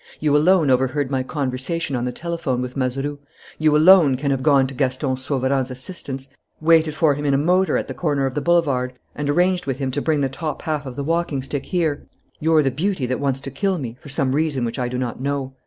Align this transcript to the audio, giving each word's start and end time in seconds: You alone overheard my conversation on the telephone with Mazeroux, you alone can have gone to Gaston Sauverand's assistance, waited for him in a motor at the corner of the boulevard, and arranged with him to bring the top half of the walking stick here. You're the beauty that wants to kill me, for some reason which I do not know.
You 0.19 0.35
alone 0.35 0.71
overheard 0.71 1.11
my 1.11 1.21
conversation 1.21 1.95
on 1.95 2.05
the 2.05 2.11
telephone 2.11 2.59
with 2.59 2.75
Mazeroux, 2.75 3.19
you 3.59 3.77
alone 3.77 4.17
can 4.17 4.31
have 4.31 4.41
gone 4.41 4.65
to 4.65 4.73
Gaston 4.73 5.15
Sauverand's 5.15 5.69
assistance, 5.69 6.27
waited 6.59 6.95
for 6.95 7.13
him 7.13 7.23
in 7.23 7.35
a 7.35 7.37
motor 7.37 7.77
at 7.77 7.87
the 7.87 7.93
corner 7.93 8.25
of 8.25 8.33
the 8.33 8.41
boulevard, 8.41 8.93
and 9.13 9.29
arranged 9.29 9.67
with 9.67 9.77
him 9.77 9.91
to 9.91 10.01
bring 10.01 10.21
the 10.21 10.27
top 10.27 10.63
half 10.63 10.87
of 10.87 10.95
the 10.95 11.03
walking 11.03 11.43
stick 11.43 11.67
here. 11.67 12.07
You're 12.39 12.63
the 12.63 12.71
beauty 12.71 13.05
that 13.05 13.19
wants 13.19 13.41
to 13.41 13.51
kill 13.51 13.77
me, 13.77 13.95
for 14.01 14.09
some 14.09 14.33
reason 14.33 14.65
which 14.65 14.79
I 14.79 14.87
do 14.87 14.97
not 14.97 15.21
know. 15.21 15.53